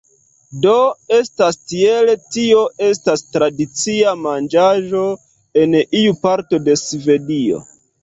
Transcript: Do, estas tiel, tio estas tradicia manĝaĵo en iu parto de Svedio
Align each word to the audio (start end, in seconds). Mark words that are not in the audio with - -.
Do, 0.61 0.77
estas 1.17 1.59
tiel, 1.73 2.09
tio 2.37 2.65
estas 2.87 3.25
tradicia 3.37 4.17
manĝaĵo 4.25 5.07
en 5.67 5.81
iu 6.03 6.21
parto 6.29 6.65
de 6.69 6.81
Svedio 6.87 7.67